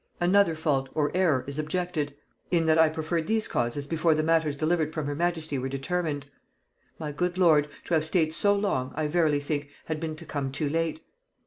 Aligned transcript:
Another 0.19 0.55
fault, 0.55 0.89
or 0.95 1.11
error, 1.15 1.43
is 1.45 1.59
objected; 1.59 2.15
in 2.49 2.65
that 2.65 2.79
I 2.79 2.89
preferred 2.89 3.27
these 3.27 3.47
causes 3.47 3.85
before 3.85 4.15
the 4.15 4.23
matters 4.23 4.55
delivered 4.55 4.95
from 4.95 5.05
her 5.05 5.13
majesty 5.13 5.59
were 5.59 5.69
determined. 5.69 6.25
My 6.97 7.11
good 7.11 7.37
lord, 7.37 7.67
to 7.85 7.93
have 7.93 8.03
stayed 8.05 8.33
so 8.33 8.55
long, 8.55 8.93
I 8.95 9.05
verily 9.05 9.39
think, 9.39 9.69
had 9.85 9.99
been 9.99 10.15
to 10.15 10.25
come 10.25 10.51
too 10.51 10.69
late. 10.69 11.03